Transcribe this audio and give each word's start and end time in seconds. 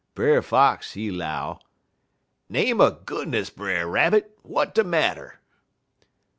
Brer 0.15 0.41
Fox, 0.41 0.93
he 0.93 1.11
'low: 1.11 1.59
"'Name 2.49 2.81
er 2.81 2.89
goodness, 3.05 3.51
Brer 3.51 3.87
Rabbit! 3.87 4.35
w'at 4.41 4.73
de 4.73 4.83
marter?' 4.83 5.39